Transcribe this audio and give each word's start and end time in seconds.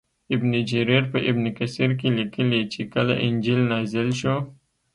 ابن 0.35 0.51
جریر 0.69 1.03
په 1.11 1.19
ابن 1.29 1.45
کثیر 1.57 1.91
کې 1.99 2.07
لیکلي 2.19 2.61
چې 2.73 2.81
کله 2.93 3.13
انجیل 3.27 3.61
نازل 3.71 4.07
شو. 4.19 4.35